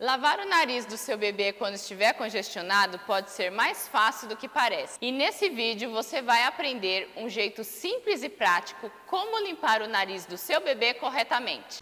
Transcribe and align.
Lavar 0.00 0.40
o 0.40 0.46
nariz 0.46 0.86
do 0.86 0.96
seu 0.96 1.18
bebê 1.18 1.52
quando 1.52 1.74
estiver 1.74 2.14
congestionado 2.14 2.98
pode 3.00 3.30
ser 3.32 3.50
mais 3.50 3.86
fácil 3.86 4.28
do 4.30 4.36
que 4.36 4.48
parece. 4.48 4.96
E 4.98 5.12
nesse 5.12 5.50
vídeo 5.50 5.90
você 5.90 6.22
vai 6.22 6.44
aprender 6.44 7.12
um 7.18 7.28
jeito 7.28 7.62
simples 7.62 8.22
e 8.22 8.30
prático 8.30 8.90
como 9.06 9.44
limpar 9.44 9.82
o 9.82 9.86
nariz 9.86 10.24
do 10.24 10.38
seu 10.38 10.58
bebê 10.62 10.94
corretamente. 10.94 11.80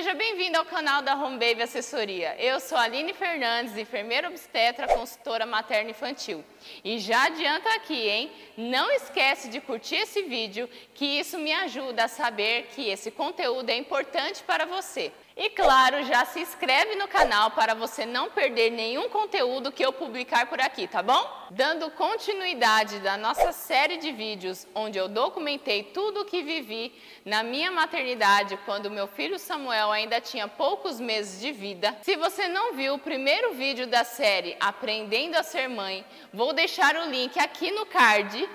Seja 0.00 0.14
bem-vindo 0.14 0.56
ao 0.56 0.64
canal 0.64 1.02
da 1.02 1.14
Home 1.14 1.36
Baby 1.36 1.60
Assessoria. 1.60 2.34
Eu 2.38 2.58
sou 2.58 2.78
Aline 2.78 3.12
Fernandes, 3.12 3.76
enfermeira 3.76 4.28
obstetra, 4.28 4.88
consultora 4.88 5.44
materna 5.44 5.90
infantil. 5.90 6.42
E 6.82 6.98
já 6.98 7.24
adianta 7.26 7.68
aqui, 7.74 8.08
hein? 8.08 8.32
Não 8.56 8.90
esquece 8.90 9.50
de 9.50 9.60
curtir 9.60 9.96
esse 9.96 10.22
vídeo, 10.22 10.70
que 10.94 11.04
isso 11.04 11.38
me 11.38 11.52
ajuda 11.52 12.04
a 12.04 12.08
saber 12.08 12.68
que 12.74 12.88
esse 12.88 13.10
conteúdo 13.10 13.68
é 13.68 13.76
importante 13.76 14.42
para 14.42 14.64
você. 14.64 15.12
E 15.36 15.48
claro, 15.50 16.02
já 16.04 16.24
se 16.24 16.40
inscreve 16.40 16.96
no 16.96 17.06
canal 17.06 17.52
para 17.52 17.72
você 17.72 18.04
não 18.04 18.28
perder 18.28 18.70
nenhum 18.70 19.08
conteúdo 19.08 19.70
que 19.70 19.84
eu 19.84 19.92
publicar 19.92 20.46
por 20.46 20.60
aqui, 20.60 20.88
tá 20.88 21.02
bom? 21.02 21.24
Dando 21.50 21.90
continuidade 21.92 22.98
da 22.98 23.16
nossa 23.16 23.52
série 23.52 23.96
de 23.96 24.10
vídeos, 24.10 24.66
onde 24.74 24.98
eu 24.98 25.08
documentei 25.08 25.84
tudo 25.84 26.20
o 26.20 26.24
que 26.24 26.42
vivi 26.42 26.92
na 27.24 27.42
minha 27.42 27.70
maternidade 27.70 28.58
quando 28.66 28.90
meu 28.90 29.06
filho 29.06 29.38
Samuel 29.38 29.92
ainda 29.92 30.20
tinha 30.20 30.48
poucos 30.48 31.00
meses 31.00 31.40
de 31.40 31.52
vida. 31.52 31.96
Se 32.02 32.16
você 32.16 32.48
não 32.48 32.74
viu 32.74 32.94
o 32.94 32.98
primeiro 32.98 33.54
vídeo 33.54 33.86
da 33.86 34.02
série 34.02 34.56
Aprendendo 34.58 35.36
a 35.36 35.42
Ser 35.42 35.68
Mãe, 35.68 36.04
vou 36.32 36.52
deixar 36.52 36.96
o 36.96 37.08
link 37.08 37.38
aqui 37.38 37.70
no 37.70 37.86
card 37.86 38.48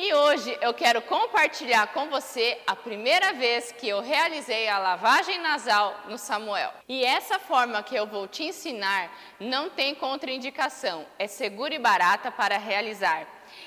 e 0.00 0.14
hoje 0.14 0.56
eu 0.60 0.72
quero 0.72 1.02
compartilhar 1.02 1.88
com 1.88 2.08
você 2.08 2.60
a 2.64 2.76
primeira 2.76 3.32
vez 3.32 3.72
que 3.72 3.88
eu 3.88 4.00
realizei 4.00 4.68
a 4.68 4.78
lavagem 4.78 5.40
nasal 5.40 6.04
no 6.08 6.16
Samuel. 6.16 6.72
E 6.88 7.04
essa 7.04 7.40
forma 7.40 7.82
que 7.82 7.96
eu 7.96 8.06
vou 8.06 8.28
te 8.28 8.44
ensinar 8.44 9.10
não 9.40 9.68
tem 9.68 9.96
contraindicação, 9.96 11.04
é 11.18 11.26
segura 11.26 11.74
e 11.74 11.80
barata 11.80 12.30
para 12.30 12.56
realizar. 12.58 13.26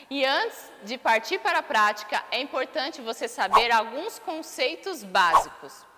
E 0.09 0.23
antes 0.23 0.71
de 0.85 0.97
partir 0.97 1.37
para 1.39 1.59
a 1.59 1.63
prática, 1.63 2.23
é 2.31 2.39
importante 2.39 3.01
você 3.01 3.27
saber 3.27 3.69
alguns 3.69 4.17
conceitos 4.17 5.03
básicos. 5.03 5.90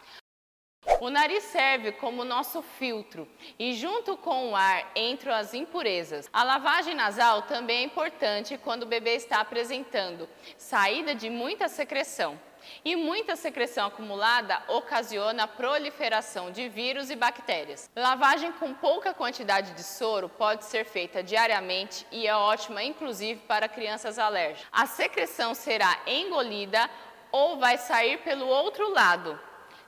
O 0.99 1.09
nariz 1.09 1.43
serve 1.43 1.91
como 1.91 2.23
nosso 2.23 2.61
filtro 2.61 3.27
e 3.59 3.73
junto 3.73 4.15
com 4.17 4.51
o 4.51 4.55
ar 4.55 4.91
entram 4.95 5.33
as 5.33 5.53
impurezas. 5.53 6.29
A 6.31 6.43
lavagem 6.43 6.95
nasal 6.95 7.41
também 7.43 7.79
é 7.79 7.83
importante 7.83 8.57
quando 8.57 8.83
o 8.83 8.87
bebê 8.87 9.15
está 9.15 9.39
apresentando 9.41 10.29
saída 10.57 11.13
de 11.13 11.29
muita 11.29 11.67
secreção. 11.67 12.39
E 12.85 12.95
muita 12.95 13.35
secreção 13.35 13.87
acumulada 13.87 14.61
ocasiona 14.69 15.43
a 15.43 15.47
proliferação 15.47 16.49
de 16.49 16.69
vírus 16.69 17.09
e 17.09 17.15
bactérias. 17.15 17.89
Lavagem 17.93 18.53
com 18.53 18.73
pouca 18.73 19.13
quantidade 19.13 19.73
de 19.73 19.83
soro 19.83 20.29
pode 20.29 20.63
ser 20.63 20.85
feita 20.85 21.21
diariamente 21.21 22.07
e 22.11 22.25
é 22.25 22.33
ótima 22.33 22.81
inclusive 22.81 23.41
para 23.41 23.67
crianças 23.67 24.17
alérgicas. 24.17 24.65
A 24.71 24.85
secreção 24.85 25.53
será 25.53 25.99
engolida 26.07 26.89
ou 27.31 27.57
vai 27.57 27.77
sair 27.77 28.19
pelo 28.19 28.47
outro 28.47 28.89
lado, 28.91 29.37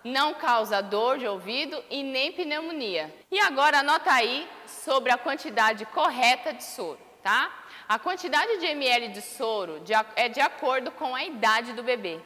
não 0.05 0.35
causa 0.35 0.83
dor 0.83 1.17
de 1.17 1.27
ouvido 1.27 1.83
e 1.89 2.03
nem 2.03 2.31
pneumonia. 2.31 3.11
E 3.31 3.39
agora 3.39 3.79
anota 3.79 4.11
aí 4.13 4.47
sobre 4.67 5.11
a 5.11 5.17
quantidade 5.17 5.83
correta 5.87 6.53
de 6.53 6.63
soro, 6.63 6.99
tá? 7.23 7.51
A 7.89 7.97
quantidade 7.97 8.59
de 8.59 8.67
ml 8.67 9.07
de 9.07 9.21
soro 9.21 9.81
é 10.15 10.29
de 10.29 10.39
acordo 10.39 10.91
com 10.91 11.15
a 11.15 11.23
idade 11.23 11.73
do 11.73 11.81
bebê. 11.81 12.21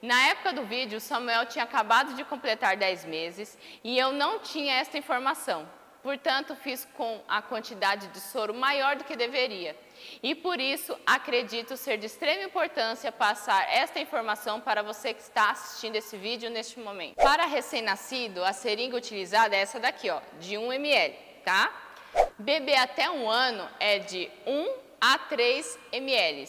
Na 0.00 0.28
época 0.28 0.52
do 0.52 0.64
vídeo, 0.64 1.00
Samuel 1.00 1.46
tinha 1.46 1.64
acabado 1.64 2.14
de 2.14 2.24
completar 2.24 2.76
10 2.76 3.04
meses 3.06 3.58
e 3.82 3.98
eu 3.98 4.12
não 4.12 4.38
tinha 4.38 4.76
esta 4.76 4.96
informação. 4.96 5.68
Portanto, 6.04 6.54
fiz 6.54 6.86
com 6.96 7.20
a 7.26 7.42
quantidade 7.42 8.06
de 8.08 8.20
soro 8.20 8.54
maior 8.54 8.94
do 8.94 9.04
que 9.04 9.16
deveria. 9.16 9.76
E 10.22 10.34
por 10.34 10.60
isso, 10.60 10.96
acredito 11.06 11.76
ser 11.76 11.98
de 11.98 12.06
extrema 12.06 12.42
importância 12.42 13.10
passar 13.12 13.68
esta 13.72 14.00
informação 14.00 14.60
para 14.60 14.82
você 14.82 15.12
que 15.14 15.22
está 15.22 15.50
assistindo 15.50 15.96
esse 15.96 16.16
vídeo 16.16 16.50
neste 16.50 16.78
momento. 16.80 17.16
Para 17.16 17.46
recém-nascido, 17.46 18.44
a 18.44 18.52
seringa 18.52 18.96
utilizada 18.96 19.54
é 19.54 19.60
essa 19.60 19.80
daqui, 19.80 20.10
ó, 20.10 20.20
de 20.38 20.56
1 20.56 20.72
ml, 20.72 21.14
tá? 21.44 21.72
Bebê 22.38 22.74
até 22.76 23.10
um 23.10 23.28
ano 23.28 23.68
é 23.78 23.98
de 23.98 24.30
1 24.46 24.84
a 25.00 25.18
3 25.18 25.78
ml. 25.92 26.48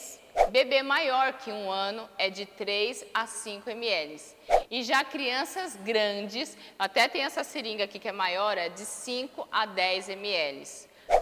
Bebê 0.50 0.84
maior 0.84 1.34
que 1.34 1.52
um 1.52 1.72
ano 1.72 2.10
é 2.18 2.30
de 2.30 2.46
3 2.46 3.06
a 3.14 3.26
5 3.26 3.70
ml. 3.70 4.22
E 4.70 4.84
já 4.84 5.04
crianças 5.04 5.76
grandes, 5.78 6.58
até 6.78 7.08
tem 7.08 7.24
essa 7.24 7.44
seringa 7.44 7.86
aqui 7.86 8.00
que 8.00 8.08
é 8.08 8.12
maior, 8.12 8.58
é 8.58 8.70
de 8.70 8.82
5 8.82 9.48
a 9.52 9.66
10 9.66 10.10
ml. 10.10 10.68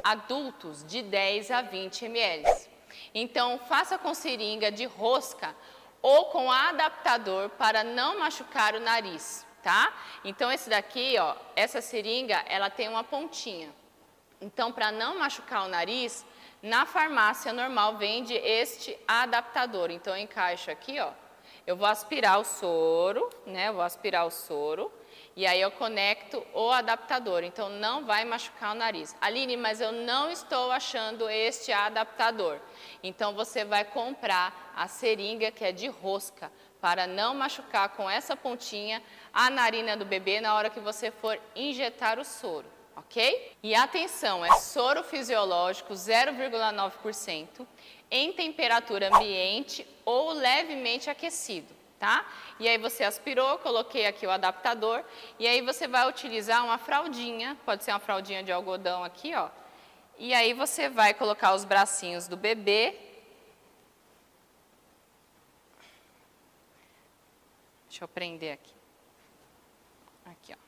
Adultos 0.04 0.84
de 0.86 1.02
10 1.02 1.52
a 1.52 1.62
20 1.62 2.06
ml. 2.06 2.46
Então, 3.14 3.59
faça 3.59 3.98
com 3.98 4.14
seringa 4.14 4.72
de 4.72 4.86
rosca 4.86 5.56
ou 6.02 6.26
com 6.26 6.52
adaptador 6.52 7.50
para 7.50 7.84
não 7.84 8.20
machucar 8.20 8.76
o 8.76 8.80
nariz, 8.80 9.46
tá? 9.62 9.94
Então, 10.24 10.52
esse 10.52 10.70
daqui, 10.70 11.16
ó, 11.18 11.36
essa 11.56 11.81
seringa, 11.81 12.44
ela 12.48 12.70
tem 12.70 12.90
uma 12.90 13.04
pontinha. 13.04 13.74
Então, 14.42 14.72
para 14.72 14.92
não 14.92 15.20
machucar 15.20 15.66
o 15.66 15.70
nariz, 15.70 16.25
na 16.62 16.86
farmácia 16.86 17.54
normal 17.54 17.98
vende 17.98 18.34
este 18.34 18.98
adaptador. 19.08 19.92
Então, 19.92 20.16
eu 20.16 20.22
encaixo 20.22 20.70
aqui, 20.70 21.00
ó. 21.00 21.12
Eu 21.66 21.78
vou 21.78 21.88
aspirar 21.88 22.40
o 22.40 22.44
soro, 22.44 23.30
né? 23.46 23.70
Eu 23.70 23.75
vou 23.75 23.84
aspirar 23.84 24.25
o 24.25 24.31
soro. 24.31 24.92
E 25.36 25.48
aí 25.48 25.60
eu 25.60 25.72
conecto 25.72 26.46
o 26.54 26.70
adaptador, 26.70 27.44
então 27.44 27.68
não 27.70 28.06
vai 28.06 28.24
machucar 28.24 28.72
o 28.72 28.78
nariz. 28.78 29.16
Aline, 29.20 29.58
mas 29.58 29.82
eu 29.82 29.92
não 29.92 30.30
estou 30.30 30.72
achando 30.72 31.30
este 31.30 31.72
adaptador. 31.72 32.60
Então 33.02 33.34
você 33.34 33.66
vai 33.66 33.84
comprar 33.84 34.74
a 34.76 34.88
seringa 34.88 35.52
que 35.52 35.66
é 35.66 35.72
de 35.72 35.88
rosca, 35.88 36.52
para 36.80 37.08
não 37.08 37.34
machucar 37.34 37.90
com 37.90 38.10
essa 38.10 38.36
pontinha 38.36 39.02
a 39.34 39.50
narina 39.50 39.96
do 39.96 40.06
bebê 40.06 40.42
na 40.42 40.54
hora 40.54 40.70
que 40.70 40.80
você 40.80 41.10
for 41.10 41.40
injetar 41.56 42.20
o 42.20 42.26
soro 42.26 42.74
ok? 42.96 43.52
E 43.62 43.76
atenção, 43.76 44.46
é 44.46 44.52
soro 44.60 45.04
fisiológico 45.04 45.94
0,9% 45.94 47.66
em 48.10 48.32
temperatura 48.34 49.10
ambiente 49.16 49.88
ou 50.06 50.32
levemente 50.32 51.10
aquecido, 51.10 51.74
tá? 52.03 52.25
E 52.59 52.68
aí 52.68 52.78
você 52.78 53.06
aspirou, 53.06 53.58
coloquei 53.59 54.06
aqui 54.06 54.28
o 54.28 54.30
adaptador 54.30 55.06
e 55.40 55.47
aí 55.47 55.62
você 55.62 55.88
vai 55.88 56.06
utilizar 56.09 56.62
uma 56.66 56.78
fraldinha, 56.78 57.58
pode 57.64 57.86
ser 57.86 57.91
uma 57.91 58.00
fraldinha 58.00 58.44
de 58.44 58.52
algodão 58.52 59.06
aqui, 59.06 59.34
ó. 59.34 59.50
E 60.18 60.34
aí 60.34 60.53
você 60.53 60.90
vai 60.90 61.13
colocar 61.13 61.53
os 61.53 61.63
bracinhos 61.63 62.28
do 62.28 62.36
bebê. 62.36 63.00
Deixa 67.88 68.03
eu 68.03 68.08
prender 68.09 68.52
aqui. 68.52 68.75
Aqui, 70.25 70.53
ó 70.53 70.63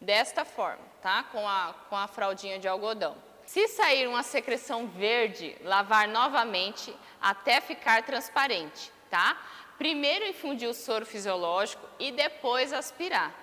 desta 0.00 0.44
forma, 0.44 0.84
tá? 1.00 1.22
Com 1.24 1.48
a, 1.48 1.74
com 1.88 1.96
a 1.96 2.06
fraldinha 2.06 2.58
de 2.58 2.68
algodão. 2.68 3.16
Se 3.46 3.68
sair 3.68 4.06
uma 4.06 4.22
secreção 4.22 4.86
verde, 4.86 5.56
lavar 5.62 6.06
novamente 6.08 6.94
até 7.20 7.60
ficar 7.60 8.02
transparente, 8.02 8.92
tá? 9.10 9.36
Primeiro 9.78 10.26
infundir 10.26 10.68
o 10.68 10.74
soro 10.74 11.04
fisiológico 11.04 11.86
e 11.98 12.12
depois 12.12 12.72
aspirar. 12.72 13.34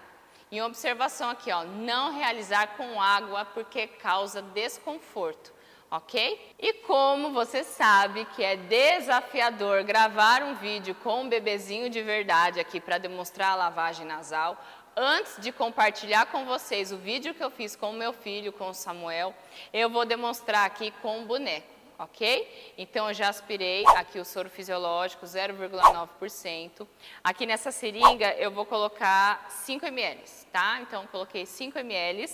E 0.52 0.62
observação 0.62 1.30
aqui, 1.30 1.50
ó, 1.52 1.64
não 1.64 2.14
realizar 2.14 2.76
com 2.76 3.02
água 3.02 3.46
porque 3.46 3.88
causa 3.88 4.42
desconforto, 4.42 5.54
ok? 5.90 6.56
E 6.60 6.74
como 6.74 7.32
você 7.32 7.64
sabe 7.64 8.26
que 8.36 8.44
é 8.44 8.58
desafiador 8.58 9.84
gravar 9.84 10.44
um 10.44 10.56
vídeo 10.56 10.94
com 10.96 11.22
um 11.22 11.30
bebezinho 11.30 11.90
de 11.90 12.02
verdade 12.02 12.60
aqui 12.60 12.82
para 12.82 12.98
demonstrar 12.98 13.52
a 13.54 13.56
lavagem 13.56 14.06
nasal, 14.06 14.62
antes 14.94 15.42
de 15.42 15.54
compartilhar 15.54 16.26
com 16.26 16.46
vocês 16.46 16.92
o 16.92 16.98
vídeo 16.98 17.34
que 17.34 17.44
eu 17.44 17.50
fiz 17.50 17.76
com 17.76 17.92
o 17.92 17.98
meu 17.98 18.12
filho, 18.12 18.52
com 18.52 18.70
o 18.70 18.74
Samuel, 18.74 19.34
eu 19.72 19.90
vou 19.90 20.06
demonstrar 20.06 20.66
aqui 20.66 20.92
com 21.02 21.22
o 21.22 21.26
boneco, 21.26 21.71
ok? 22.02 22.74
Então, 22.78 23.08
eu 23.08 23.14
já 23.14 23.30
aspirei 23.30 23.84
aqui 23.96 24.20
o 24.20 24.26
soro 24.26 24.50
fisiológico, 24.50 25.26
0,9%. 25.26 26.88
Aqui 27.24 27.46
nessa 27.46 27.72
seringa, 27.72 28.34
eu 28.34 28.52
vou 28.52 28.66
colocar 28.66 29.46
5 29.50 29.86
ml, 29.86 30.22
tá? 30.52 30.80
Então, 30.82 31.06
coloquei 31.08 31.46
5 31.46 31.78
ml. 31.80 32.28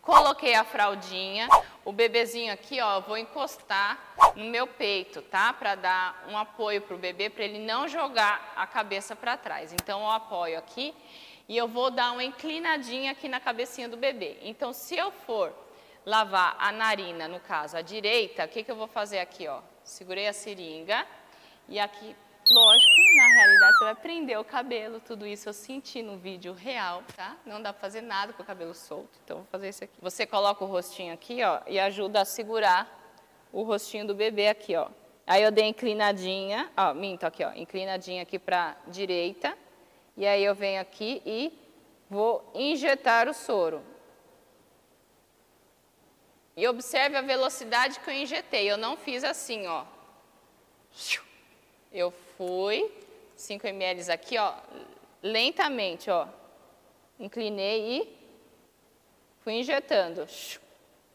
Coloquei 0.00 0.56
a 0.56 0.64
fraldinha, 0.64 1.48
o 1.84 1.92
bebezinho 1.92 2.52
aqui, 2.52 2.80
ó, 2.80 2.96
eu 2.96 3.02
vou 3.02 3.16
encostar 3.16 3.96
no 4.34 4.46
meu 4.46 4.66
peito, 4.66 5.22
tá? 5.22 5.52
Para 5.52 5.76
dar 5.76 6.24
um 6.28 6.36
apoio 6.36 6.82
para 6.82 6.96
o 6.96 6.98
bebê, 6.98 7.30
para 7.30 7.44
ele 7.44 7.60
não 7.60 7.86
jogar 7.86 8.52
a 8.56 8.66
cabeça 8.66 9.14
para 9.14 9.36
trás. 9.36 9.72
Então, 9.72 10.00
eu 10.00 10.10
apoio 10.10 10.58
aqui 10.58 10.92
e 11.48 11.56
eu 11.56 11.68
vou 11.68 11.88
dar 11.88 12.10
uma 12.10 12.24
inclinadinha 12.24 13.12
aqui 13.12 13.28
na 13.28 13.38
cabecinha 13.38 13.88
do 13.88 13.96
bebê. 13.96 14.38
Então, 14.42 14.72
se 14.72 14.96
eu 14.96 15.12
for 15.12 15.54
lavar 16.04 16.56
a 16.58 16.72
narina, 16.72 17.28
no 17.28 17.40
caso, 17.40 17.76
a 17.76 17.82
direita, 17.82 18.44
o 18.44 18.48
que, 18.48 18.62
que 18.62 18.70
eu 18.70 18.76
vou 18.76 18.88
fazer 18.88 19.20
aqui, 19.20 19.46
ó? 19.48 19.60
Segurei 19.84 20.26
a 20.26 20.32
seringa 20.32 21.06
e 21.68 21.78
aqui 21.78 22.16
Lógico, 22.50 22.90
na 23.16 23.28
realidade 23.28 23.78
você 23.78 23.84
vai 23.84 23.94
prender 23.94 24.40
o 24.40 24.44
cabelo, 24.44 25.00
tudo 25.00 25.24
isso 25.24 25.48
eu 25.48 25.52
senti 25.52 26.02
no 26.02 26.16
vídeo 26.16 26.52
real, 26.52 27.02
tá? 27.16 27.36
Não 27.46 27.62
dá 27.62 27.72
pra 27.72 27.80
fazer 27.80 28.00
nada 28.00 28.32
com 28.32 28.42
o 28.42 28.46
cabelo 28.46 28.74
solto, 28.74 29.16
então 29.24 29.38
vou 29.38 29.46
fazer 29.46 29.68
isso 29.68 29.84
aqui. 29.84 29.94
Você 30.00 30.26
coloca 30.26 30.64
o 30.64 30.66
rostinho 30.66 31.14
aqui, 31.14 31.40
ó, 31.44 31.60
e 31.68 31.78
ajuda 31.78 32.22
a 32.22 32.24
segurar 32.24 32.90
o 33.52 33.62
rostinho 33.62 34.08
do 34.08 34.14
bebê 34.14 34.48
aqui, 34.48 34.74
ó. 34.74 34.88
Aí 35.24 35.40
eu 35.40 35.52
dei 35.52 35.66
inclinadinha, 35.66 36.68
ó, 36.76 36.92
minto 36.92 37.24
aqui, 37.24 37.44
ó, 37.44 37.52
inclinadinha 37.54 38.22
aqui 38.22 38.40
pra 38.40 38.76
direita, 38.88 39.56
e 40.16 40.26
aí 40.26 40.44
eu 40.44 40.54
venho 40.54 40.80
aqui 40.80 41.22
e 41.24 41.56
vou 42.10 42.50
injetar 42.56 43.28
o 43.28 43.34
soro. 43.34 43.82
E 46.56 46.68
observe 46.68 47.16
a 47.16 47.22
velocidade 47.22 48.00
que 48.00 48.10
eu 48.10 48.14
injetei, 48.14 48.70
eu 48.70 48.76
não 48.76 48.96
fiz 48.96 49.24
assim, 49.24 49.66
ó. 49.66 49.84
Eu 51.90 52.10
fui, 52.36 52.90
5 53.34 53.66
ml 53.66 54.12
aqui, 54.12 54.36
ó, 54.38 54.54
lentamente, 55.22 56.10
ó. 56.10 56.26
Inclinei 57.18 57.98
e 57.98 58.18
fui 59.40 59.54
injetando. 59.54 60.26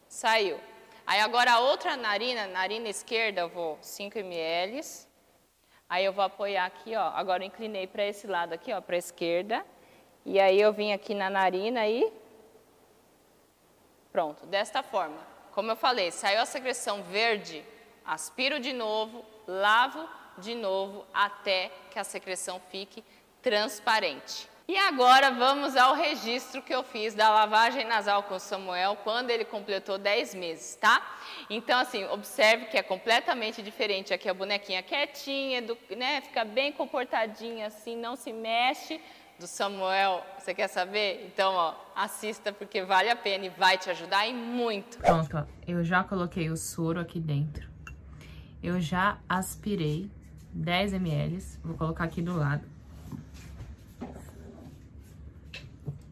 Saiu. 0.08 0.58
Aí 1.06 1.20
agora 1.20 1.52
a 1.52 1.60
outra 1.60 1.96
narina, 1.96 2.46
narina 2.46 2.88
esquerda, 2.88 3.42
eu 3.42 3.48
vou 3.48 3.78
5 3.80 4.18
ml. 4.18 4.80
Aí 5.88 6.04
eu 6.04 6.12
vou 6.12 6.24
apoiar 6.24 6.66
aqui, 6.66 6.94
ó. 6.94 7.10
Agora 7.14 7.42
eu 7.42 7.46
inclinei 7.46 7.86
para 7.86 8.04
esse 8.04 8.26
lado 8.26 8.52
aqui, 8.52 8.72
ó, 8.72 8.80
para 8.80 8.96
esquerda. 8.96 9.64
E 10.24 10.38
aí 10.38 10.60
eu 10.60 10.72
vim 10.72 10.92
aqui 10.92 11.14
na 11.14 11.30
narina 11.30 11.86
e 11.88 12.12
pronto, 14.12 14.46
desta 14.46 14.82
forma. 14.82 15.18
Como 15.52 15.70
eu 15.70 15.76
falei, 15.76 16.10
saiu 16.10 16.40
a 16.40 16.46
secreção 16.46 17.02
verde, 17.02 17.64
aspiro 18.04 18.60
de 18.60 18.72
novo, 18.72 19.24
lavo 19.46 20.08
de 20.38 20.54
novo 20.54 21.04
até 21.12 21.70
que 21.90 21.98
a 21.98 22.04
secreção 22.04 22.60
fique 22.70 23.04
transparente. 23.42 24.48
E 24.70 24.76
agora 24.76 25.30
vamos 25.30 25.78
ao 25.78 25.94
registro 25.94 26.60
que 26.60 26.74
eu 26.74 26.82
fiz 26.82 27.14
da 27.14 27.30
lavagem 27.30 27.86
nasal 27.86 28.24
com 28.24 28.38
Samuel 28.38 28.98
quando 29.02 29.30
ele 29.30 29.42
completou 29.42 29.96
10 29.96 30.34
meses, 30.34 30.76
tá? 30.76 31.16
Então, 31.48 31.80
assim, 31.80 32.04
observe 32.04 32.66
que 32.66 32.76
é 32.76 32.82
completamente 32.82 33.62
diferente. 33.62 34.12
Aqui 34.12 34.28
a 34.28 34.34
bonequinha 34.34 34.82
quietinha, 34.82 35.64
né, 35.96 36.20
fica 36.20 36.44
bem 36.44 36.70
comportadinha 36.70 37.68
assim, 37.68 37.96
não 37.96 38.14
se 38.14 38.30
mexe. 38.30 39.00
Do 39.38 39.46
Samuel, 39.46 40.24
você 40.36 40.52
quer 40.52 40.68
saber? 40.68 41.24
Então, 41.32 41.54
ó, 41.54 41.74
assista 41.94 42.52
porque 42.52 42.82
vale 42.82 43.08
a 43.08 43.14
pena 43.14 43.46
e 43.46 43.48
vai 43.50 43.78
te 43.78 43.88
ajudar 43.88 44.26
e 44.26 44.34
muito. 44.34 44.98
Pronto, 44.98 45.36
ó, 45.36 45.44
eu 45.66 45.84
já 45.84 46.02
coloquei 46.02 46.50
o 46.50 46.56
soro 46.56 46.98
aqui 46.98 47.20
dentro. 47.20 47.68
Eu 48.60 48.80
já 48.80 49.18
aspirei 49.28 50.10
10 50.52 50.94
ml. 50.94 51.38
Vou 51.62 51.76
colocar 51.76 52.04
aqui 52.04 52.20
do 52.20 52.36
lado. 52.36 52.66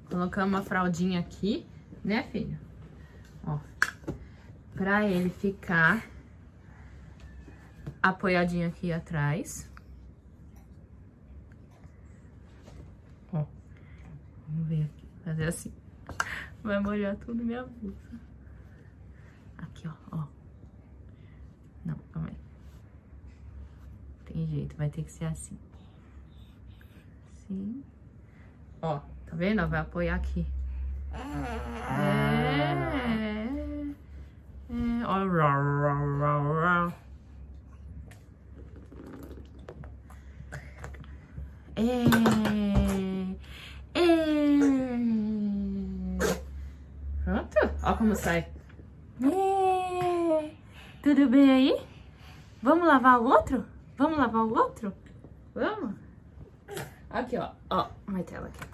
Colocamos 0.09 0.55
uma 0.55 0.63
fraldinha 0.63 1.19
aqui, 1.19 1.67
né, 2.05 2.23
filho? 2.31 2.57
Ó, 3.45 3.59
pra 4.75 5.05
ele 5.05 5.31
ficar 5.31 6.07
apoiadinho 8.01 8.69
aqui 8.69 8.93
atrás. 8.93 9.69
Ó, 13.33 13.45
vamos 14.49 14.69
ver 14.69 14.85
aqui, 14.85 15.07
fazer 15.25 15.45
assim. 15.49 15.73
Vai 16.63 16.81
molhar 16.81 17.17
tudo 17.17 17.45
minha 17.45 17.65
blusa. 17.65 18.21
Aqui, 19.59 19.89
ó, 19.89 19.93
ó. 20.13 20.27
Não, 21.85 21.97
calma 22.13 22.29
aí 22.29 22.47
tem 24.37 24.47
jeito, 24.47 24.77
vai 24.77 24.91
ter 24.91 25.03
que 25.03 25.11
ser 25.11 25.25
assim. 25.25 25.59
Assim. 27.35 27.83
Ó, 28.83 28.99
tá 28.99 29.35
vendo? 29.35 29.67
Vai 29.67 29.81
apoiar 29.81 30.17
aqui. 30.17 30.47
É. 31.13 31.17
É. 34.71 35.07
Ó. 35.07 35.17
É. 41.77 42.05
É. 43.95 44.07
Pronto. 47.25 47.59
Ó 47.83 47.95
como 47.95 48.06
sai. 48.17 48.49
É. 49.23 50.55
Tudo 51.03 51.29
bem 51.29 51.51
aí? 51.51 51.87
Vamos 52.63 52.87
lavar 52.87 53.21
o 53.21 53.25
outro? 53.25 53.65
Vamos 53.97 54.19
lavar 54.19 54.43
o 54.43 54.55
outro? 54.55 54.93
Vamos? 55.55 55.95
Aqui, 57.11 57.37
ó. 57.39 57.51
Ó, 57.71 57.89
martelo 58.07 58.47
aqui. 58.47 58.65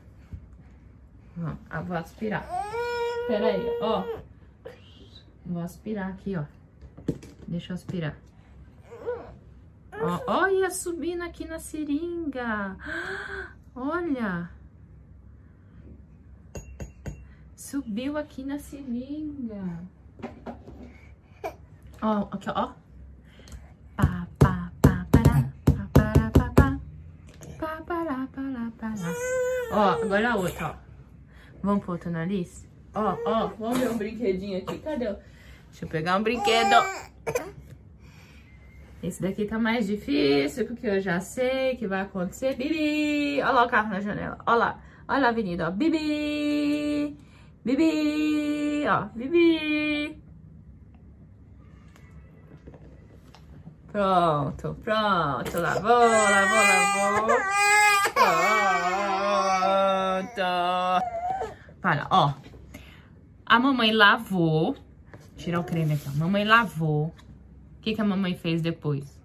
Vamos, 1.36 1.58
eu 1.70 1.84
vou 1.84 1.96
aspirar. 1.96 2.46
Pera 3.26 3.46
aí, 3.46 3.78
ó. 3.80 4.04
Vou 5.44 5.62
aspirar 5.62 6.08
aqui, 6.08 6.36
ó. 6.36 6.44
Deixa 7.46 7.72
eu 7.72 7.74
aspirar. 7.74 8.16
Ó, 9.92 10.20
olha, 10.26 10.70
subindo 10.70 11.22
aqui 11.22 11.46
na 11.46 11.58
seringa. 11.58 12.76
Olha. 13.74 14.50
Subiu 17.72 18.18
aqui 18.18 18.44
na 18.44 18.58
seringa. 18.58 19.64
Ó, 22.02 22.28
aqui, 22.30 22.50
ó. 22.50 22.72
Ó, 29.70 30.02
agora 30.02 30.32
a 30.32 30.36
outra, 30.36 30.66
ó. 30.68 30.74
Vamos 31.62 31.82
pro 31.82 31.92
outro 31.92 32.10
nariz? 32.10 32.68
Ó, 32.94 33.16
ó, 33.24 33.46
vamos 33.58 33.78
ver 33.78 33.88
um 33.88 33.96
brinquedinho 33.96 34.58
aqui. 34.58 34.78
Cadê? 34.80 35.06
Deixa 35.06 35.86
eu 35.86 35.88
pegar 35.88 36.18
um 36.18 36.22
brinquedo. 36.22 36.76
Esse 39.02 39.22
daqui 39.22 39.46
tá 39.46 39.58
mais 39.58 39.86
difícil, 39.86 40.66
porque 40.66 40.86
eu 40.86 41.00
já 41.00 41.20
sei 41.20 41.74
que 41.76 41.88
vai 41.88 42.02
acontecer. 42.02 42.54
Bibi! 42.54 43.40
Olha 43.40 43.50
lá 43.50 43.64
o 43.64 43.70
carro 43.70 43.88
na 43.88 44.00
janela. 44.00 44.36
Olha 44.44 44.56
lá. 44.56 44.82
Olha 45.08 45.28
a 45.28 45.30
avenida, 45.30 45.68
ó. 45.68 45.70
Bibi! 45.70 47.21
Bibi! 47.64 48.84
Ó, 48.88 49.08
Bibi! 49.14 50.20
Pronto, 53.92 54.74
pronto. 54.82 55.58
Lavou, 55.60 56.08
lavou, 56.08 56.62
lavou. 56.70 57.36
Pronto. 60.24 60.42
Para, 61.80 62.06
ó. 62.10 62.34
A 63.46 63.58
mamãe 63.60 63.92
lavou. 63.92 64.76
Tirar 65.36 65.60
o 65.60 65.64
creme 65.64 65.94
aqui, 65.94 66.08
ó. 66.08 66.12
Mamãe 66.18 66.44
lavou. 66.44 67.06
O 67.06 67.80
que, 67.80 67.94
que 67.94 68.00
a 68.00 68.04
mamãe 68.04 68.34
fez 68.34 68.60
depois? 68.60 69.20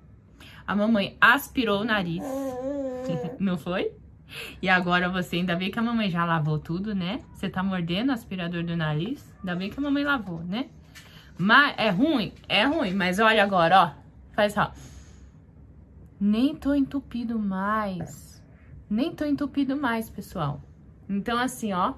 A 0.67 0.75
mamãe 0.75 1.17
aspirou 1.19 1.81
o 1.81 1.85
nariz. 1.85 2.23
Não 3.39 3.57
foi? 3.57 3.91
E 4.61 4.69
agora 4.69 5.09
você 5.09 5.37
ainda 5.37 5.55
vê 5.55 5.69
que 5.69 5.79
a 5.79 5.81
mamãe 5.81 6.09
já 6.09 6.25
lavou 6.25 6.59
tudo, 6.59 6.95
né? 6.95 7.21
Você 7.33 7.49
tá 7.49 7.61
mordendo 7.61 8.09
o 8.09 8.13
aspirador 8.13 8.63
do 8.63 8.75
nariz. 8.75 9.33
Ainda 9.39 9.55
bem 9.55 9.69
que 9.69 9.79
a 9.79 9.81
mamãe 9.81 10.03
lavou, 10.03 10.39
né? 10.41 10.67
Mas 11.37 11.75
é 11.77 11.89
ruim? 11.89 12.33
É 12.47 12.63
ruim. 12.65 12.93
Mas 12.93 13.19
olha 13.19 13.43
agora, 13.43 13.81
ó. 13.81 13.91
Faz 14.33 14.57
ó. 14.57 14.71
Nem 16.19 16.55
tô 16.55 16.73
entupido 16.73 17.37
mais. 17.37 18.41
Nem 18.89 19.13
tô 19.13 19.25
entupido 19.25 19.75
mais, 19.75 20.09
pessoal. 20.09 20.61
Então, 21.07 21.37
assim, 21.37 21.73
ó. 21.73 21.93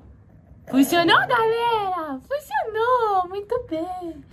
Funcionou, 0.69 1.17
galera? 1.27 2.19
Funcionou! 2.19 3.29
Muito 3.29 3.65
bem! 3.69 4.23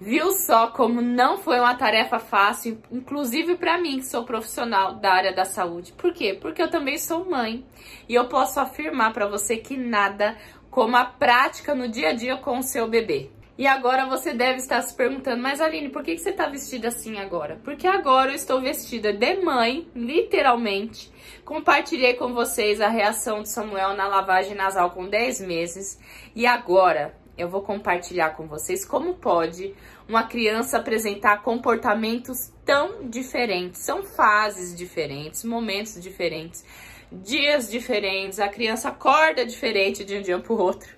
Viu 0.00 0.32
só 0.32 0.68
como 0.68 1.02
não 1.02 1.36
foi 1.36 1.60
uma 1.60 1.74
tarefa 1.74 2.18
fácil, 2.18 2.80
inclusive 2.90 3.56
para 3.56 3.76
mim, 3.76 3.98
que 3.98 4.06
sou 4.06 4.24
profissional 4.24 4.94
da 4.94 5.12
área 5.12 5.34
da 5.34 5.44
saúde. 5.44 5.92
Por 5.92 6.14
quê? 6.14 6.32
Porque 6.40 6.62
eu 6.62 6.70
também 6.70 6.96
sou 6.96 7.28
mãe. 7.28 7.66
E 8.08 8.14
eu 8.14 8.26
posso 8.26 8.58
afirmar 8.58 9.12
para 9.12 9.28
você 9.28 9.58
que 9.58 9.76
nada 9.76 10.38
como 10.70 10.96
a 10.96 11.04
prática 11.04 11.74
no 11.74 11.86
dia 11.86 12.08
a 12.08 12.12
dia 12.14 12.38
com 12.38 12.58
o 12.58 12.62
seu 12.62 12.88
bebê. 12.88 13.30
E 13.58 13.66
agora 13.66 14.06
você 14.06 14.32
deve 14.32 14.56
estar 14.56 14.80
se 14.80 14.96
perguntando, 14.96 15.42
mas 15.42 15.60
Aline, 15.60 15.90
por 15.90 16.02
que 16.02 16.16
você 16.16 16.30
está 16.30 16.46
vestida 16.46 16.88
assim 16.88 17.18
agora? 17.18 17.60
Porque 17.62 17.86
agora 17.86 18.30
eu 18.30 18.34
estou 18.34 18.58
vestida 18.58 19.12
de 19.12 19.34
mãe, 19.42 19.86
literalmente. 19.94 21.12
Compartilhei 21.44 22.14
com 22.14 22.32
vocês 22.32 22.80
a 22.80 22.88
reação 22.88 23.42
de 23.42 23.50
Samuel 23.50 23.92
na 23.92 24.08
lavagem 24.08 24.54
nasal 24.54 24.92
com 24.92 25.06
10 25.06 25.42
meses. 25.42 26.00
E 26.34 26.46
agora 26.46 27.19
eu 27.36 27.48
vou 27.48 27.62
compartilhar 27.62 28.30
com 28.30 28.46
vocês 28.46 28.84
como 28.84 29.14
pode 29.14 29.74
uma 30.08 30.24
criança 30.24 30.78
apresentar 30.78 31.42
comportamentos 31.42 32.52
tão 32.64 33.08
diferentes. 33.08 33.80
São 33.80 34.02
fases 34.02 34.74
diferentes, 34.74 35.44
momentos 35.44 36.00
diferentes 36.00 36.64
dias 37.12 37.68
diferentes, 37.68 38.38
a 38.38 38.48
criança 38.48 38.88
acorda 38.88 39.44
diferente 39.44 40.04
de 40.04 40.16
um 40.16 40.22
dia 40.22 40.38
para 40.38 40.52
o 40.52 40.58
outro. 40.58 40.88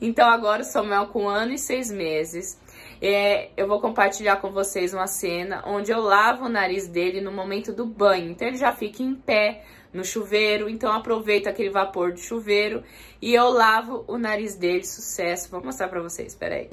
Então 0.00 0.28
agora 0.28 0.62
o 0.62 0.64
Samuel 0.64 1.06
com 1.06 1.24
um 1.24 1.28
ano 1.28 1.52
e 1.52 1.58
seis 1.58 1.90
meses. 1.90 2.60
é, 3.00 3.50
eu 3.56 3.68
vou 3.68 3.80
compartilhar 3.80 4.36
com 4.36 4.50
vocês 4.50 4.92
uma 4.92 5.06
cena 5.06 5.62
onde 5.66 5.92
eu 5.92 6.00
lavo 6.00 6.46
o 6.46 6.48
nariz 6.48 6.88
dele 6.88 7.20
no 7.20 7.30
momento 7.30 7.72
do 7.72 7.86
banho. 7.86 8.30
Então 8.30 8.48
ele 8.48 8.56
já 8.56 8.72
fica 8.72 9.02
em 9.02 9.14
pé 9.14 9.64
no 9.92 10.04
chuveiro, 10.04 10.68
então 10.68 10.90
aproveito 10.92 11.48
aquele 11.48 11.70
vapor 11.70 12.12
do 12.12 12.18
chuveiro 12.18 12.82
e 13.20 13.34
eu 13.34 13.50
lavo 13.50 14.04
o 14.08 14.16
nariz 14.16 14.56
dele, 14.56 14.84
sucesso. 14.84 15.50
Vou 15.50 15.62
mostrar 15.62 15.88
pra 15.88 16.00
vocês, 16.00 16.34
peraí. 16.34 16.70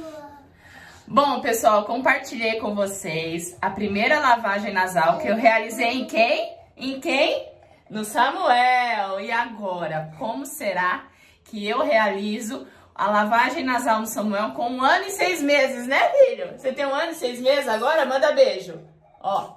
Bom, 1.06 1.42
pessoal, 1.42 1.86
compartilhei 1.86 2.60
com 2.60 2.76
vocês 2.76 3.58
a 3.62 3.70
primeira 3.70 4.20
lavagem 4.20 4.72
nasal 4.72 5.18
que 5.18 5.28
eu 5.28 5.36
realizei 5.36 6.02
em 6.02 6.06
quem? 6.06 6.56
Em 6.78 7.00
quem? 7.00 7.50
No 7.90 8.06
Samuel. 8.06 9.20
E 9.20 9.32
agora, 9.32 10.14
como 10.20 10.46
será 10.46 11.08
que 11.46 11.68
eu 11.68 11.84
realizo 11.84 12.68
a 12.94 13.10
lavagem 13.10 13.64
nasal 13.64 14.02
no 14.02 14.06
Samuel 14.06 14.52
com 14.52 14.70
um 14.70 14.84
ano 14.84 15.06
e 15.06 15.12
seis 15.12 15.42
meses, 15.42 15.88
né, 15.88 16.00
filho? 16.10 16.52
Você 16.58 16.72
tem 16.72 16.86
um 16.86 16.94
ano 16.94 17.12
e 17.12 17.16
seis 17.16 17.42
meses 17.42 17.68
agora? 17.68 18.06
Manda 18.06 18.32
beijo. 18.32 18.80
Ó. 19.20 19.56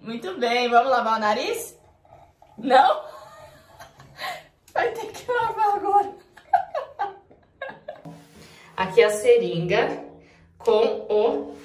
Muito 0.00 0.36
bem, 0.40 0.68
vamos 0.68 0.90
lavar 0.90 1.18
o 1.18 1.20
nariz? 1.20 1.78
Não? 2.62 3.02
Vai 4.72 4.92
ter 4.92 5.06
que 5.06 5.30
lavar 5.30 5.74
agora. 5.74 6.10
Aqui 8.76 9.02
é 9.02 9.04
a 9.04 9.10
seringa 9.10 10.04
com 10.58 11.06
o 11.10 11.56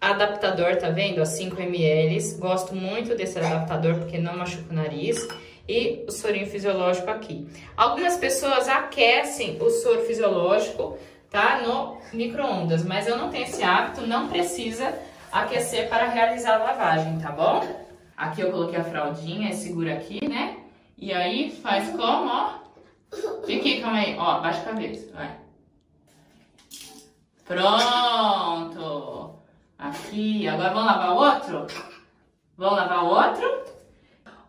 adaptador, 0.00 0.76
tá 0.76 0.88
vendo? 0.88 1.20
A 1.20 1.26
5 1.26 1.60
ml. 1.60 2.38
Gosto 2.38 2.74
muito 2.74 3.14
desse 3.14 3.38
adaptador 3.38 3.96
porque 3.96 4.16
não 4.18 4.36
machuca 4.38 4.72
o 4.72 4.74
nariz. 4.74 5.28
E 5.68 6.04
o 6.08 6.12
sorinho 6.12 6.46
fisiológico 6.46 7.10
aqui. 7.10 7.46
Algumas 7.76 8.16
pessoas 8.16 8.68
aquecem 8.68 9.58
o 9.60 9.68
soro 9.68 10.02
fisiológico, 10.06 10.96
tá? 11.28 11.60
No 11.60 11.98
micro-ondas, 12.12 12.84
mas 12.84 13.06
eu 13.06 13.16
não 13.16 13.30
tenho 13.30 13.44
esse 13.44 13.62
hábito, 13.62 14.06
não 14.06 14.28
precisa 14.28 14.94
aquecer 15.30 15.88
para 15.88 16.08
realizar 16.08 16.54
a 16.54 16.64
lavagem, 16.64 17.18
tá 17.18 17.32
bom? 17.32 17.85
Aqui 18.16 18.40
eu 18.40 18.50
coloquei 18.50 18.78
a 18.78 18.84
fraldinha, 18.84 19.52
segura 19.52 19.94
aqui, 19.94 20.26
né? 20.26 20.58
E 20.96 21.12
aí 21.12 21.50
faz 21.50 21.90
como, 21.90 22.30
ó. 22.30 22.60
Fica 23.44 23.82
calma 23.82 23.98
aí, 23.98 24.16
ó, 24.16 24.40
baixa 24.40 24.60
a 24.60 24.64
cabeça, 24.64 25.12
vai. 25.12 25.38
Pronto. 27.44 29.34
Aqui, 29.78 30.48
agora 30.48 30.72
vamos 30.72 30.86
lavar 30.86 31.12
o 31.12 31.16
outro? 31.16 31.66
Vamos 32.56 32.78
lavar 32.78 33.04
o 33.04 33.08
outro? 33.08 33.64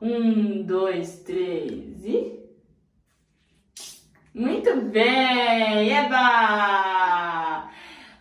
Um, 0.01 0.63
dois, 0.63 1.19
três 1.19 2.05
e... 2.05 2.39
Muito 4.33 4.81
bem! 4.81 5.89
Eba! 5.91 7.69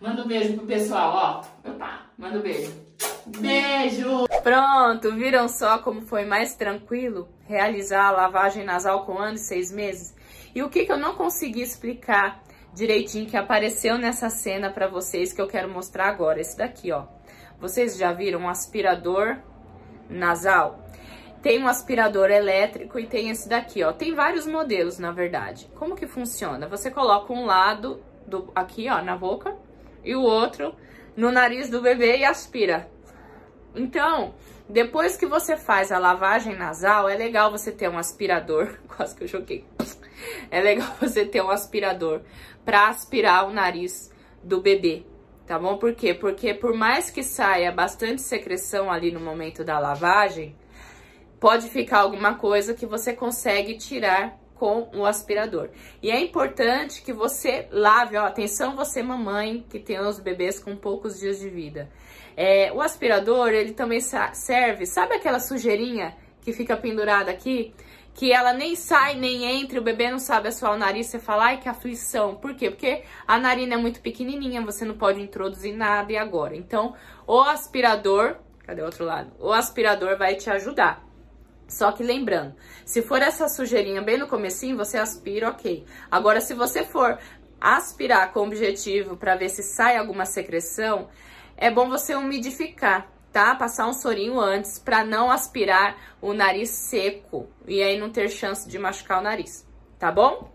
Manda 0.00 0.22
um 0.24 0.26
beijo 0.26 0.54
pro 0.54 0.66
pessoal, 0.66 1.44
ó. 1.64 1.68
Opa, 1.70 2.06
manda 2.18 2.38
um 2.38 2.42
beijo. 2.42 2.85
Beijo! 3.26 4.26
Pronto, 4.42 5.14
viram 5.14 5.48
só 5.48 5.78
como 5.78 6.02
foi 6.02 6.24
mais 6.24 6.54
tranquilo 6.54 7.28
realizar 7.46 8.06
a 8.06 8.10
lavagem 8.12 8.64
nasal 8.64 9.04
com 9.04 9.18
ano 9.18 9.36
e 9.36 9.38
seis 9.38 9.72
meses? 9.72 10.14
E 10.54 10.62
o 10.62 10.70
que, 10.70 10.86
que 10.86 10.92
eu 10.92 10.98
não 10.98 11.14
consegui 11.14 11.60
explicar 11.60 12.42
direitinho 12.76 13.26
que 13.26 13.38
apareceu 13.38 13.96
nessa 13.96 14.28
cena 14.28 14.70
para 14.70 14.86
vocês 14.86 15.32
que 15.32 15.40
eu 15.40 15.48
quero 15.48 15.66
mostrar 15.66 16.08
agora. 16.08 16.38
Esse 16.38 16.58
daqui, 16.58 16.92
ó. 16.92 17.04
Vocês 17.58 17.96
já 17.96 18.12
viram 18.12 18.40
um 18.40 18.48
aspirador 18.50 19.38
nasal? 20.10 20.84
Tem 21.40 21.62
um 21.62 21.66
aspirador 21.66 22.30
elétrico 22.30 22.98
e 22.98 23.06
tem 23.06 23.30
esse 23.30 23.48
daqui, 23.48 23.82
ó. 23.82 23.94
Tem 23.94 24.14
vários 24.14 24.46
modelos, 24.46 24.98
na 24.98 25.10
verdade. 25.10 25.70
Como 25.74 25.96
que 25.96 26.06
funciona? 26.06 26.68
Você 26.68 26.90
coloca 26.90 27.32
um 27.32 27.46
lado 27.46 28.02
do, 28.26 28.52
aqui, 28.54 28.90
ó, 28.90 29.00
na 29.00 29.16
boca 29.16 29.56
e 30.04 30.14
o 30.14 30.20
outro 30.20 30.74
no 31.16 31.32
nariz 31.32 31.70
do 31.70 31.80
bebê 31.80 32.18
e 32.18 32.24
aspira. 32.26 32.90
Então, 33.76 34.34
depois 34.68 35.16
que 35.16 35.26
você 35.26 35.56
faz 35.56 35.92
a 35.92 35.98
lavagem 35.98 36.56
nasal, 36.56 37.08
é 37.08 37.16
legal 37.16 37.50
você 37.50 37.70
ter 37.70 37.88
um 37.88 37.98
aspirador. 37.98 38.78
Quase 38.88 39.14
que 39.14 39.24
eu 39.24 39.28
joguei. 39.28 39.64
É 40.50 40.60
legal 40.60 40.88
você 41.00 41.24
ter 41.24 41.42
um 41.42 41.50
aspirador 41.50 42.22
para 42.64 42.88
aspirar 42.88 43.46
o 43.46 43.52
nariz 43.52 44.10
do 44.42 44.60
bebê, 44.60 45.04
tá 45.46 45.58
bom? 45.58 45.76
Por 45.76 45.94
quê? 45.94 46.14
Porque 46.14 46.54
por 46.54 46.74
mais 46.74 47.10
que 47.10 47.22
saia 47.22 47.70
bastante 47.70 48.22
secreção 48.22 48.90
ali 48.90 49.12
no 49.12 49.20
momento 49.20 49.62
da 49.62 49.78
lavagem, 49.78 50.56
pode 51.38 51.68
ficar 51.68 52.00
alguma 52.00 52.34
coisa 52.34 52.74
que 52.74 52.86
você 52.86 53.12
consegue 53.12 53.76
tirar 53.76 54.38
com 54.54 54.88
o 54.94 55.04
aspirador. 55.04 55.68
E 56.02 56.10
é 56.10 56.20
importante 56.20 57.02
que 57.02 57.12
você 57.12 57.68
lave, 57.70 58.16
ó, 58.16 58.24
atenção 58.24 58.74
você 58.74 59.02
mamãe 59.02 59.64
que 59.68 59.78
tem 59.78 60.00
os 60.00 60.18
bebês 60.18 60.58
com 60.58 60.74
poucos 60.74 61.20
dias 61.20 61.38
de 61.38 61.48
vida. 61.48 61.90
É, 62.36 62.70
o 62.72 62.82
aspirador, 62.82 63.48
ele 63.48 63.72
também 63.72 64.00
serve, 64.00 64.84
sabe 64.86 65.14
aquela 65.14 65.40
sujeirinha 65.40 66.14
que 66.42 66.52
fica 66.52 66.76
pendurada 66.76 67.30
aqui? 67.30 67.74
que 68.16 68.32
ela 68.32 68.54
nem 68.54 68.74
sai 68.74 69.14
nem 69.14 69.44
entra, 69.44 69.78
o 69.78 69.82
bebê 69.82 70.10
não 70.10 70.18
sabe 70.18 70.48
assoar 70.48 70.72
o 70.72 70.78
nariz, 70.78 71.06
você 71.06 71.18
fala, 71.18 71.44
ai 71.44 71.60
que 71.60 71.68
aflição. 71.68 72.34
Por 72.34 72.54
quê? 72.54 72.70
Porque 72.70 73.04
a 73.28 73.38
narina 73.38 73.74
é 73.74 73.76
muito 73.76 74.00
pequenininha, 74.00 74.62
você 74.62 74.86
não 74.86 74.96
pode 74.96 75.20
introduzir 75.20 75.76
nada 75.76 76.10
e 76.10 76.16
agora. 76.16 76.56
Então, 76.56 76.94
o 77.26 77.40
aspirador, 77.40 78.36
cadê 78.64 78.80
o 78.80 78.86
outro 78.86 79.04
lado? 79.04 79.32
O 79.38 79.52
aspirador 79.52 80.16
vai 80.16 80.34
te 80.34 80.48
ajudar. 80.48 81.04
Só 81.68 81.92
que 81.92 82.02
lembrando, 82.02 82.54
se 82.86 83.02
for 83.02 83.20
essa 83.20 83.48
sujeirinha 83.48 84.00
bem 84.00 84.16
no 84.16 84.26
comecinho, 84.26 84.78
você 84.78 84.96
aspira, 84.96 85.50
ok. 85.50 85.84
Agora, 86.10 86.40
se 86.40 86.54
você 86.54 86.84
for 86.84 87.18
aspirar 87.60 88.32
com 88.32 88.46
objetivo 88.46 89.16
para 89.16 89.36
ver 89.36 89.50
se 89.50 89.62
sai 89.62 89.96
alguma 89.98 90.24
secreção, 90.24 91.08
é 91.56 91.70
bom 91.70 91.88
você 91.88 92.14
umidificar 92.14 93.08
tá? 93.36 93.54
Passar 93.54 93.86
um 93.86 93.92
sorinho 93.92 94.40
antes 94.40 94.78
para 94.78 95.04
não 95.04 95.30
aspirar 95.30 95.94
o 96.22 96.32
nariz 96.32 96.70
seco 96.70 97.46
e 97.68 97.82
aí 97.82 97.98
não 97.98 98.08
ter 98.08 98.30
chance 98.30 98.66
de 98.66 98.78
machucar 98.78 99.20
o 99.20 99.22
nariz, 99.22 99.68
tá 99.98 100.10
bom? 100.10 100.50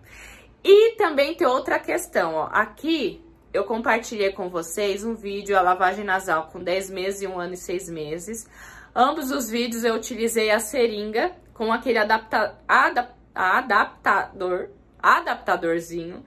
E 0.63 0.95
também 0.95 1.35
tem 1.35 1.45
outra 1.45 1.77
questão, 1.77 2.33
ó. 2.33 2.49
Aqui 2.51 3.23
eu 3.53 3.65
compartilhei 3.65 4.31
com 4.31 4.49
vocês 4.49 5.03
um 5.03 5.13
vídeo, 5.13 5.55
a 5.55 5.61
lavagem 5.61 6.03
nasal 6.03 6.47
com 6.47 6.59
10 6.59 6.89
meses 6.89 7.21
e 7.21 7.27
um 7.27 7.39
ano 7.39 7.53
e 7.53 7.57
6 7.57 7.87
meses. 7.91 8.49
Ambos 8.95 9.29
os 9.29 9.47
vídeos 9.47 9.83
eu 9.83 9.93
utilizei 9.93 10.49
a 10.49 10.59
seringa 10.59 11.33
com 11.53 11.71
aquele 11.71 11.99
adapta, 11.99 12.57
adap, 12.67 13.13
adaptador, 13.35 14.69
adaptadorzinho 14.97 16.25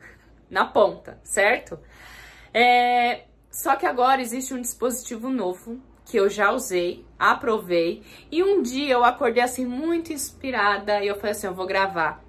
na 0.48 0.66
ponta, 0.66 1.18
certo? 1.24 1.80
É, 2.52 3.24
só 3.54 3.76
que 3.76 3.86
agora 3.86 4.20
existe 4.20 4.52
um 4.52 4.60
dispositivo 4.60 5.30
novo 5.30 5.80
que 6.04 6.16
eu 6.16 6.28
já 6.28 6.50
usei, 6.50 7.06
aprovei. 7.16 8.02
E 8.28 8.42
um 8.42 8.60
dia 8.60 8.94
eu 8.94 9.04
acordei 9.04 9.44
assim 9.44 9.64
muito 9.64 10.12
inspirada 10.12 11.04
e 11.04 11.06
eu 11.06 11.14
falei 11.14 11.30
assim, 11.30 11.46
eu 11.46 11.54
vou 11.54 11.64
gravar 11.64 12.20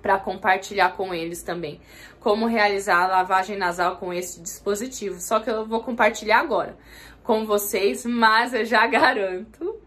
para 0.00 0.18
compartilhar 0.18 0.96
com 0.96 1.12
eles 1.12 1.42
também 1.42 1.78
como 2.18 2.46
realizar 2.46 3.04
a 3.04 3.06
lavagem 3.06 3.58
nasal 3.58 3.98
com 3.98 4.14
esse 4.14 4.40
dispositivo. 4.40 5.20
Só 5.20 5.40
que 5.40 5.50
eu 5.50 5.66
vou 5.66 5.82
compartilhar 5.82 6.40
agora 6.40 6.74
com 7.22 7.44
vocês, 7.44 8.06
mas 8.06 8.54
eu 8.54 8.64
já 8.64 8.86
garanto 8.88 9.78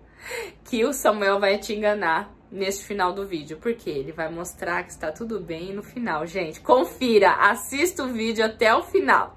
que 0.65 0.86
o 0.86 0.94
Samuel 0.94 1.39
vai 1.39 1.58
te 1.58 1.74
enganar 1.74 2.32
neste 2.51 2.86
final 2.86 3.12
do 3.12 3.25
vídeo, 3.25 3.58
porque 3.60 3.89
ele 3.89 4.12
vai 4.12 4.30
mostrar 4.30 4.84
que 4.84 4.92
está 4.92 5.12
tudo 5.12 5.39
bem 5.39 5.74
no 5.74 5.82
final, 5.82 6.27
gente. 6.27 6.62
Confira, 6.62 7.32
assista 7.32 8.04
o 8.04 8.08
vídeo 8.08 8.46
até 8.46 8.74
o 8.75 8.84
final. 8.84 9.36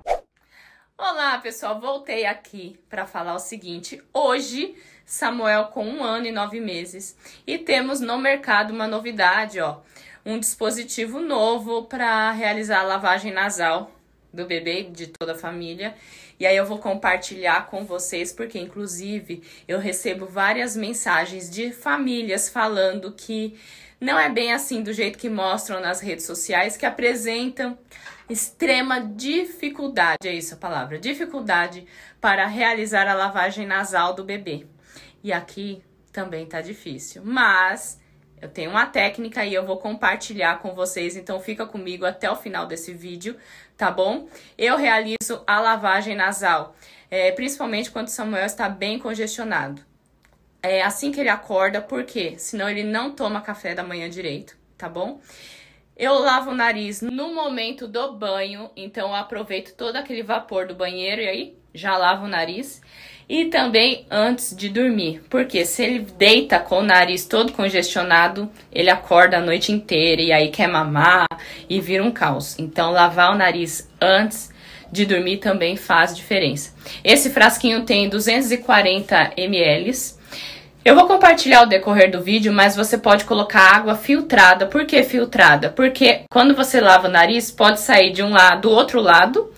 Olá, 1.00 1.38
pessoal, 1.38 1.78
voltei 1.78 2.26
aqui 2.26 2.76
para 2.90 3.06
falar 3.06 3.36
o 3.36 3.38
seguinte. 3.38 4.02
Hoje, 4.12 4.74
Samuel 5.06 5.66
com 5.66 5.86
um 5.86 6.02
ano 6.02 6.26
e 6.26 6.32
nove 6.32 6.58
meses 6.58 7.16
e 7.46 7.56
temos 7.56 8.00
no 8.00 8.18
mercado 8.18 8.72
uma 8.72 8.88
novidade, 8.88 9.60
ó, 9.60 9.78
um 10.26 10.40
dispositivo 10.40 11.20
novo 11.20 11.84
para 11.84 12.32
realizar 12.32 12.80
a 12.80 12.82
lavagem 12.82 13.32
nasal 13.32 13.92
do 14.32 14.44
bebê 14.44 14.82
de 14.82 15.06
toda 15.06 15.34
a 15.34 15.38
família. 15.38 15.94
E 16.38 16.44
aí 16.44 16.56
eu 16.56 16.66
vou 16.66 16.78
compartilhar 16.78 17.66
com 17.66 17.84
vocês 17.84 18.32
porque 18.32 18.58
inclusive 18.58 19.44
eu 19.68 19.78
recebo 19.78 20.26
várias 20.26 20.76
mensagens 20.76 21.48
de 21.48 21.70
famílias 21.70 22.48
falando 22.48 23.12
que 23.12 23.56
não 24.00 24.18
é 24.18 24.28
bem 24.28 24.52
assim 24.52 24.82
do 24.82 24.92
jeito 24.92 25.16
que 25.16 25.30
mostram 25.30 25.80
nas 25.80 26.00
redes 26.00 26.26
sociais, 26.26 26.76
que 26.76 26.84
apresentam 26.84 27.78
extrema 28.28 29.00
dificuldade, 29.00 30.26
é 30.28 30.32
isso 30.32 30.54
a 30.54 30.58
palavra, 30.58 30.98
dificuldade 30.98 31.86
para 32.20 32.46
realizar 32.46 33.06
a 33.08 33.14
lavagem 33.14 33.66
nasal 33.66 34.14
do 34.14 34.24
bebê. 34.24 34.66
E 35.22 35.32
aqui 35.32 35.82
também 36.12 36.46
tá 36.46 36.60
difícil, 36.60 37.22
mas 37.24 38.00
eu 38.40 38.48
tenho 38.48 38.70
uma 38.70 38.86
técnica 38.86 39.44
e 39.44 39.52
eu 39.52 39.66
vou 39.66 39.78
compartilhar 39.78 40.60
com 40.60 40.74
vocês, 40.74 41.16
então 41.16 41.40
fica 41.40 41.66
comigo 41.66 42.04
até 42.04 42.30
o 42.30 42.36
final 42.36 42.66
desse 42.66 42.92
vídeo, 42.92 43.36
tá 43.76 43.90
bom? 43.90 44.28
Eu 44.56 44.76
realizo 44.76 45.42
a 45.46 45.60
lavagem 45.60 46.14
nasal, 46.14 46.76
é, 47.10 47.32
principalmente 47.32 47.90
quando 47.90 48.08
Samuel 48.08 48.46
está 48.46 48.68
bem 48.68 48.98
congestionado. 48.98 49.82
É 50.62 50.82
assim 50.82 51.12
que 51.12 51.20
ele 51.20 51.28
acorda, 51.28 51.80
porque 51.80 52.38
senão 52.38 52.68
ele 52.68 52.82
não 52.82 53.12
toma 53.12 53.40
café 53.40 53.74
da 53.74 53.82
manhã 53.82 54.10
direito, 54.10 54.56
tá 54.76 54.88
bom? 54.88 55.20
Eu 55.98 56.20
lavo 56.20 56.52
o 56.52 56.54
nariz 56.54 57.02
no 57.02 57.34
momento 57.34 57.88
do 57.88 58.12
banho, 58.12 58.70
então 58.76 59.08
eu 59.08 59.16
aproveito 59.16 59.74
todo 59.74 59.96
aquele 59.96 60.22
vapor 60.22 60.64
do 60.64 60.72
banheiro 60.72 61.20
e 61.20 61.28
aí 61.28 61.54
já 61.74 61.96
lava 61.96 62.24
o 62.24 62.28
nariz. 62.28 62.80
E 63.28 63.46
também 63.46 64.06
antes 64.08 64.56
de 64.56 64.68
dormir, 64.68 65.24
porque 65.28 65.66
se 65.66 65.82
ele 65.82 65.98
deita 66.16 66.60
com 66.60 66.78
o 66.78 66.84
nariz 66.84 67.26
todo 67.26 67.52
congestionado, 67.52 68.48
ele 68.70 68.88
acorda 68.88 69.38
a 69.38 69.40
noite 69.40 69.72
inteira 69.72 70.22
e 70.22 70.32
aí 70.32 70.50
quer 70.50 70.68
mamar 70.68 71.26
e 71.68 71.80
vira 71.80 72.04
um 72.04 72.12
caos. 72.12 72.56
Então, 72.60 72.92
lavar 72.92 73.32
o 73.32 73.36
nariz 73.36 73.90
antes 74.00 74.52
de 74.92 75.04
dormir 75.04 75.38
também 75.38 75.76
faz 75.76 76.14
diferença. 76.14 76.74
Esse 77.02 77.28
frasquinho 77.28 77.84
tem 77.84 78.08
240 78.08 79.32
ml. 79.36 80.17
Eu 80.84 80.94
vou 80.94 81.06
compartilhar 81.06 81.62
o 81.62 81.66
decorrer 81.66 82.10
do 82.10 82.22
vídeo, 82.22 82.52
mas 82.52 82.76
você 82.76 82.96
pode 82.96 83.24
colocar 83.24 83.76
água 83.76 83.96
filtrada. 83.96 84.66
Por 84.66 84.86
que 84.86 85.02
filtrada? 85.02 85.68
Porque 85.68 86.20
quando 86.30 86.54
você 86.54 86.80
lava 86.80 87.08
o 87.08 87.10
nariz, 87.10 87.50
pode 87.50 87.80
sair 87.80 88.12
de 88.12 88.22
um 88.22 88.30
lado, 88.30 88.62
do 88.62 88.70
outro 88.70 89.00
lado, 89.00 89.52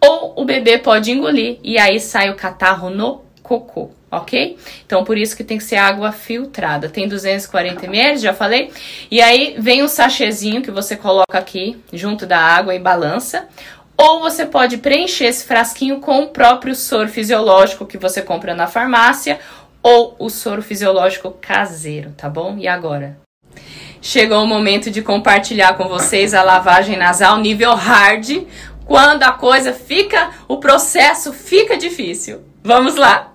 ou 0.00 0.34
o 0.36 0.44
bebê 0.44 0.78
pode 0.78 1.10
engolir 1.10 1.58
e 1.64 1.78
aí 1.78 1.98
sai 1.98 2.30
o 2.30 2.36
catarro 2.36 2.90
no 2.90 3.22
cocô, 3.42 3.90
ok? 4.10 4.58
Então 4.84 5.02
por 5.02 5.16
isso 5.16 5.36
que 5.36 5.42
tem 5.42 5.56
que 5.56 5.64
ser 5.64 5.76
água 5.76 6.12
filtrada. 6.12 6.88
Tem 6.88 7.08
240 7.08 7.86
ml, 7.86 8.18
já 8.18 8.34
falei. 8.34 8.70
E 9.10 9.20
aí 9.22 9.56
vem 9.58 9.82
um 9.82 9.88
sachêzinho 9.88 10.62
que 10.62 10.70
você 10.70 10.94
coloca 10.94 11.38
aqui 11.38 11.80
junto 11.92 12.26
da 12.26 12.38
água 12.38 12.74
e 12.74 12.78
balança. 12.78 13.48
Ou 13.96 14.20
você 14.20 14.44
pode 14.44 14.76
preencher 14.76 15.24
esse 15.24 15.46
frasquinho 15.46 16.00
com 16.00 16.24
o 16.24 16.28
próprio 16.28 16.74
soro 16.74 17.08
fisiológico 17.08 17.86
que 17.86 17.96
você 17.96 18.20
compra 18.20 18.54
na 18.54 18.66
farmácia 18.66 19.38
ou 19.86 20.16
o 20.18 20.28
soro 20.28 20.62
fisiológico 20.62 21.30
caseiro, 21.40 22.10
tá 22.16 22.28
bom? 22.28 22.58
E 22.58 22.66
agora? 22.66 23.20
Chegou 24.02 24.42
o 24.42 24.46
momento 24.46 24.90
de 24.90 25.00
compartilhar 25.00 25.76
com 25.76 25.86
vocês 25.86 26.34
a 26.34 26.42
lavagem 26.42 26.96
nasal 26.96 27.38
nível 27.38 27.72
hard, 27.72 28.48
quando 28.84 29.22
a 29.22 29.30
coisa 29.30 29.72
fica, 29.72 30.34
o 30.48 30.56
processo 30.56 31.32
fica 31.32 31.76
difícil. 31.76 32.42
Vamos 32.64 32.96
lá! 32.96 33.32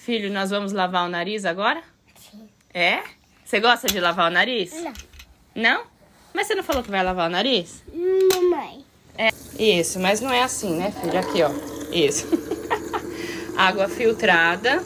Filho, 0.00 0.32
nós 0.32 0.50
vamos 0.50 0.72
lavar 0.72 1.06
o 1.06 1.08
nariz 1.08 1.44
agora? 1.44 1.80
Sim. 2.16 2.48
É? 2.74 3.00
Você 3.44 3.60
gosta 3.60 3.86
de 3.86 4.00
lavar 4.00 4.28
o 4.28 4.34
nariz? 4.34 4.72
Não. 4.82 4.92
Não? 5.54 5.82
Mas 6.34 6.48
você 6.48 6.56
não 6.56 6.64
falou 6.64 6.82
que 6.82 6.90
vai 6.90 7.04
lavar 7.04 7.28
o 7.28 7.32
nariz? 7.32 7.84
Mamãe. 8.34 8.84
É. 9.16 9.28
Isso, 9.56 10.00
mas 10.00 10.20
não 10.20 10.32
é 10.32 10.42
assim, 10.42 10.76
né, 10.76 10.90
filho? 10.90 11.18
Aqui, 11.20 11.40
ó. 11.44 11.50
Isso. 11.92 12.26
Água 13.58 13.88
filtrada. 13.88 14.80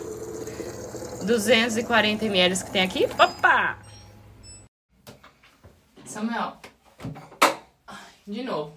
240 1.27 2.25
ml 2.25 2.65
que 2.65 2.71
tem 2.71 2.83
aqui. 2.83 3.05
Opa! 3.05 3.79
Samuel. 6.07 6.57
De 8.27 8.43
novo. 8.43 8.75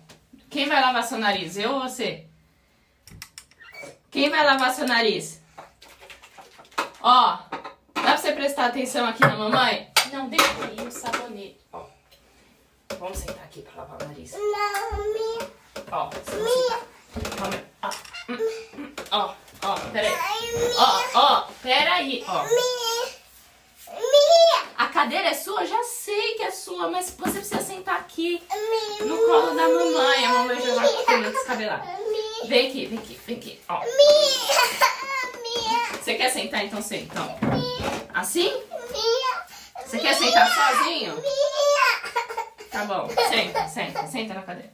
Quem 0.49 0.67
vai 0.67 0.81
lavar 0.81 1.01
seu 1.01 1.17
nariz? 1.17 1.55
Eu 1.55 1.75
ou 1.75 1.79
você? 1.79 2.27
Quem 4.11 4.29
vai 4.29 4.45
lavar 4.45 4.73
seu 4.73 4.85
nariz? 4.85 5.41
Ó, 7.01 7.37
dá 7.93 8.01
pra 8.01 8.17
você 8.17 8.33
prestar 8.33 8.65
atenção 8.65 9.07
aqui 9.07 9.21
na 9.21 9.37
mamãe? 9.37 9.89
Não, 10.11 10.27
deixa 10.27 10.45
aí 10.65 10.85
o 10.85 10.91
sabonete. 10.91 11.61
Ó. 11.71 11.85
Vamos 12.99 13.17
sentar 13.17 13.45
aqui 13.45 13.61
pra 13.61 13.83
lavar 13.83 14.01
o 14.01 14.07
nariz. 14.07 14.33
Não. 14.33 15.47
Ó, 15.89 16.09
Calma. 17.37 17.63
Ó, 17.81 17.89
hum, 18.31 18.37
hum, 18.77 19.35
ó, 19.65 19.73
ó, 19.73 19.79
peraí. 19.91 20.13
Ó, 20.77 21.03
ó, 21.19 21.47
peraí, 21.61 22.23
ó. 22.27 22.45
A 24.77 24.87
cadeira 24.87 25.29
é 25.29 25.33
sua? 25.33 25.65
Já 25.65 25.83
sei 25.83 26.35
que 26.35 26.43
é 26.43 26.51
sua, 26.51 26.89
mas 26.89 27.09
você 27.17 27.39
precisa 27.39 27.61
sentar 27.61 27.95
aqui 27.95 28.43
no 29.01 29.17
colo 29.17 29.55
da 29.55 29.67
mamãe. 29.67 30.25
A 30.25 30.29
mamãe 30.29 30.61
já 30.61 30.75
vai 30.75 31.05
querendo 31.05 31.31
descabelar. 31.31 31.85
Vem 32.45 32.67
aqui, 32.67 32.85
vem 32.85 32.99
aqui, 32.99 33.19
vem 33.25 33.37
aqui, 33.37 33.61
ó. 33.69 33.81
Você 36.01 36.15
quer 36.15 36.29
sentar? 36.29 36.65
Então 36.65 36.81
senta. 36.81 37.21
Ó. 37.21 38.19
Assim? 38.19 38.61
Você 39.85 39.99
quer 39.99 40.13
sentar 40.15 40.47
sozinho? 40.53 41.23
Tá 42.71 42.83
bom, 42.85 43.07
senta, 43.29 43.67
senta, 43.67 44.07
senta 44.07 44.33
na 44.33 44.41
cadeira. 44.41 44.73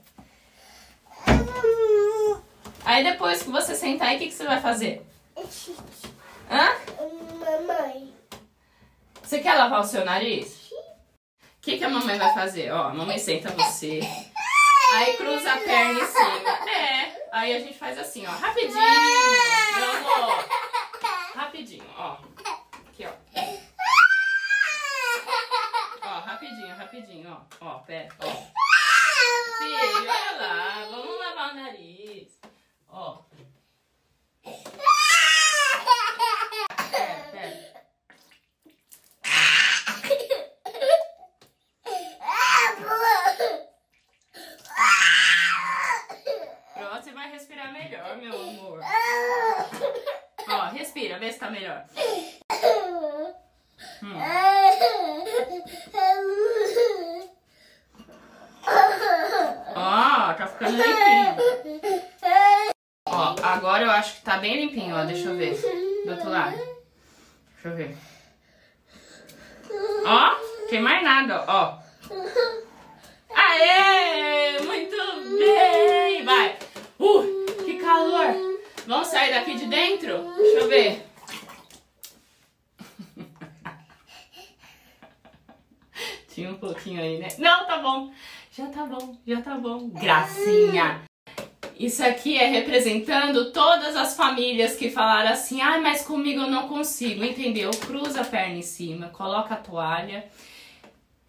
Aí 2.92 3.06
depois 3.06 3.42
que 3.42 3.50
você 3.50 3.74
sentar 3.74 4.10
aí, 4.10 4.18
o 4.18 4.20
que, 4.20 4.26
que 4.28 4.34
você 4.34 4.46
vai 4.46 4.60
fazer? 4.60 5.02
Hã? 6.52 6.76
Mamãe. 7.40 8.14
Você 9.24 9.40
quer 9.40 9.54
lavar 9.54 9.80
o 9.80 9.86
seu 9.86 10.04
nariz? 10.04 10.70
O 10.74 11.62
que, 11.62 11.78
que 11.78 11.86
a 11.86 11.90
mamãe 11.90 12.20
vai 12.20 12.34
fazer? 12.34 12.70
Ó, 12.70 12.90
a 12.90 12.94
mamãe 12.94 13.18
senta 13.18 13.50
você. 13.52 14.02
Aí 14.94 15.16
cruza 15.16 15.54
a 15.54 15.58
perna 15.60 16.02
em 16.02 16.06
cima. 16.06 16.70
É. 16.70 17.30
Aí 17.32 17.56
a 17.56 17.60
gente 17.60 17.78
faz 17.78 17.98
assim, 17.98 18.28
ó. 18.28 18.32
Rapidinho. 18.32 18.74
Meu 18.74 19.92
amor. 19.92 20.46
Rapidinho, 21.34 21.86
ó. 21.98 22.18
Aqui, 22.90 23.06
ó. 23.06 23.14
Ó, 26.04 26.20
rapidinho, 26.20 26.76
rapidinho, 26.76 27.32
ó. 27.62 27.68
Ó, 27.68 27.80
pera, 27.80 28.10
ó. 28.20 28.26
Filho, 29.60 30.10
olha 30.10 30.42
lá. 30.42 30.88
Vamos 30.92 31.20
lavar 31.20 31.52
o 31.52 31.56
nariz. 31.56 32.42
Ó. 32.94 33.24
Pera, 36.92 37.24
pera. 37.32 37.72
Pronto, 46.74 47.04
você 47.04 47.12
vai 47.14 47.32
respirar 47.32 47.72
melhor, 47.72 48.18
meu 48.18 48.34
amor. 48.34 48.82
Ó, 50.50 50.66
respira, 51.12 51.20
vê 51.20 51.32
se 51.32 51.40
tá 51.40 51.50
melhor. 51.50 51.84
Hum. 54.04 54.16
Ó, 59.76 60.34
tá 60.34 60.48
ficando 60.48 60.78
limpinho. 60.78 61.36
Ó, 63.08 63.36
agora 63.44 63.84
eu 63.84 63.92
acho 63.92 64.16
que 64.16 64.22
tá 64.22 64.38
bem 64.38 64.66
limpinho, 64.66 64.96
ó. 64.96 65.04
Deixa 65.04 65.30
eu 65.30 65.38
ver. 65.38 65.56
Do 66.06 66.12
outro 66.12 66.30
lado. 66.30 66.56
Deixa 66.56 67.68
eu 67.68 67.76
ver. 67.76 67.98
Ó, 70.06 70.68
tem 70.70 70.82
mais 70.82 71.04
nada, 71.04 71.44
ó. 71.48 71.80
Aê! 73.34 74.60
Muito 74.62 74.96
bem! 75.38 76.26
Vai! 76.26 76.58
Uh, 77.00 77.64
que 77.64 77.80
calor! 77.80 78.51
Vamos 78.88 79.08
sair 79.08 79.32
daqui 79.32 79.56
de 79.56 79.68
dentro? 79.68 80.34
Deixa 80.36 80.60
eu 80.60 80.68
ver. 80.68 81.06
Tinha 86.34 86.50
um 86.50 86.56
pouquinho 86.56 87.02
aí, 87.02 87.20
né? 87.20 87.28
Não, 87.38 87.66
tá 87.66 87.78
bom. 87.78 88.12
Já 88.52 88.68
tá 88.68 88.86
bom, 88.86 89.18
já 89.26 89.42
tá 89.42 89.56
bom. 89.56 89.90
Gracinha! 89.90 91.04
Isso 91.78 92.04
aqui 92.04 92.38
é 92.38 92.48
representando 92.48 93.52
todas 93.52 93.96
as 93.96 94.16
famílias 94.16 94.76
que 94.76 94.90
falaram 94.90 95.32
assim: 95.32 95.62
ai, 95.62 95.80
ah, 95.80 95.82
mas 95.82 96.04
comigo 96.04 96.42
eu 96.42 96.52
não 96.52 96.68
consigo, 96.68 97.24
entendeu? 97.24 97.72
Cruza 97.72 98.22
a 98.22 98.26
perna 98.26 98.58
em 98.58 98.62
cima, 98.62 99.08
coloca 99.08 99.56
a 99.56 99.58
toalha 99.58 100.30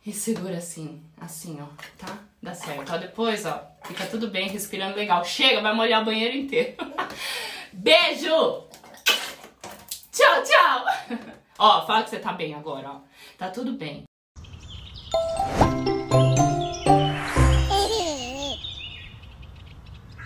e 0.05 0.13
segura 0.13 0.59
assim, 0.59 1.01
assim, 1.21 1.59
ó, 1.61 1.67
tá? 1.97 2.19
Dá 2.43 2.55
certo. 2.55 2.93
Ó, 2.93 2.99
depois, 2.99 3.47
ó, 3.47 3.72
fica 3.85 4.07
tudo 4.07 4.29
bem, 4.29 4.49
respirando 4.49 4.97
legal. 4.97 5.25
Chega, 5.25 5.61
vai 5.61 5.75
molhar 5.75 6.03
o 6.03 6.05
banheiro 6.05 6.37
inteiro. 6.37 6.75
Beijo! 7.73 8.69
Tchau, 10.13 10.43
tchau! 10.43 10.85
Ó, 11.59 11.87
fala 11.87 12.03
que 12.03 12.11
você 12.11 12.19
tá 12.19 12.33
bem 12.33 12.55
agora, 12.55 12.91
ó. 12.91 13.01
Tá 13.39 13.51
tudo 13.51 13.73
bem. 13.73 14.05